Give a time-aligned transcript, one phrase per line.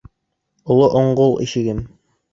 [0.75, 1.85] Оло оңғол ишегем.